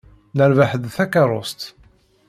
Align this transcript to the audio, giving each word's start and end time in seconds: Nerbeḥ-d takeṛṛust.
Nerbeḥ-d 0.37 0.83
takeṛṛust. 0.95 1.61